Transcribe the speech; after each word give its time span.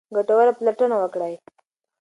ګټوره 0.15 0.51
پلټنه 0.59 0.95
وکړئ. 0.99 1.33